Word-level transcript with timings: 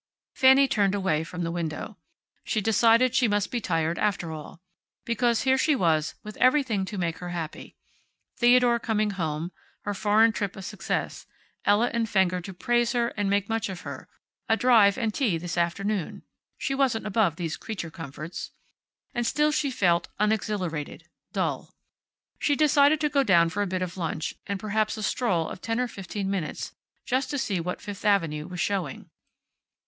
Fanny 0.33 0.67
turned 0.67 0.95
away 0.95 1.23
from 1.23 1.43
the 1.43 1.51
window. 1.51 1.95
She 2.43 2.59
decided 2.59 3.13
she 3.13 3.27
must 3.27 3.51
be 3.51 3.61
tired, 3.61 3.99
after 3.99 4.31
all. 4.31 4.59
Because 5.05 5.43
here 5.43 5.59
she 5.59 5.75
was, 5.75 6.15
with 6.23 6.37
everything 6.37 6.85
to 6.85 6.97
make 6.97 7.19
her 7.19 7.29
happy: 7.29 7.75
Theodore 8.35 8.79
coming 8.79 9.11
home; 9.11 9.51
her 9.81 9.93
foreign 9.93 10.31
trip 10.31 10.55
a 10.55 10.63
success; 10.63 11.27
Ella 11.65 11.91
and 11.93 12.09
Fenger 12.09 12.41
to 12.41 12.51
praise 12.51 12.93
her 12.93 13.09
and 13.09 13.29
make 13.29 13.47
much 13.47 13.69
of 13.69 13.81
her; 13.81 14.09
a 14.49 14.57
drive 14.57 14.97
and 14.97 15.13
tea 15.13 15.37
this 15.37 15.55
afternoon 15.55 16.23
(she 16.57 16.73
wasn't 16.73 17.05
above 17.05 17.35
these 17.35 17.55
creature 17.55 17.91
comforts) 17.91 18.49
and 19.13 19.27
still 19.27 19.51
she 19.51 19.69
felt 19.69 20.07
unexhilarated, 20.19 21.03
dull. 21.31 21.75
She 22.39 22.55
decided 22.55 22.99
to 23.01 23.09
go 23.09 23.21
down 23.23 23.49
for 23.49 23.61
a 23.61 23.67
bit 23.67 23.83
of 23.83 23.97
lunch, 23.97 24.33
and 24.47 24.59
perhaps 24.59 24.97
a 24.97 25.03
stroll 25.03 25.47
of 25.47 25.61
ten 25.61 25.79
or 25.79 25.87
fifteen 25.87 26.27
minutes, 26.27 26.73
just 27.05 27.29
to 27.29 27.37
see 27.37 27.59
what 27.59 27.81
Fifth 27.81 28.03
avenue 28.03 28.47
was 28.47 28.59
showing. 28.59 29.11